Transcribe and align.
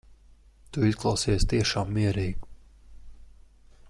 Tu 0.77 0.85
izklausies 0.91 1.45
tiešām 1.53 1.93
mierīga. 1.99 2.51